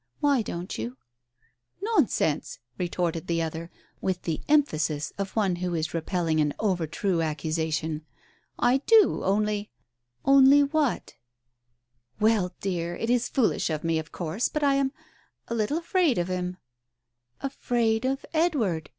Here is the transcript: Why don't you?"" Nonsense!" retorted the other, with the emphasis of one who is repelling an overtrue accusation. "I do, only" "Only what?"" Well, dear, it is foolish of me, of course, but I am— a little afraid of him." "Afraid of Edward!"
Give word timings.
Why 0.19 0.41
don't 0.41 0.79
you?"" 0.79 0.97
Nonsense!" 1.95 2.57
retorted 2.79 3.27
the 3.27 3.43
other, 3.43 3.69
with 4.01 4.23
the 4.23 4.41
emphasis 4.49 5.13
of 5.19 5.35
one 5.35 5.57
who 5.57 5.75
is 5.75 5.93
repelling 5.93 6.39
an 6.39 6.55
overtrue 6.59 7.21
accusation. 7.21 8.07
"I 8.57 8.77
do, 8.87 9.23
only" 9.23 9.69
"Only 10.35 10.63
what?"" 10.63 11.13
Well, 12.19 12.51
dear, 12.61 12.95
it 12.95 13.11
is 13.11 13.29
foolish 13.29 13.69
of 13.69 13.83
me, 13.83 13.99
of 13.99 14.11
course, 14.11 14.49
but 14.49 14.63
I 14.63 14.73
am— 14.73 14.91
a 15.49 15.53
little 15.53 15.77
afraid 15.77 16.17
of 16.17 16.29
him." 16.29 16.57
"Afraid 17.41 18.03
of 18.03 18.25
Edward!" 18.33 18.89